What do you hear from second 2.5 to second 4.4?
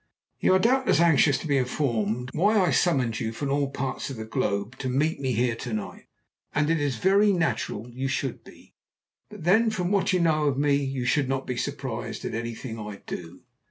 I summoned you from all parts of the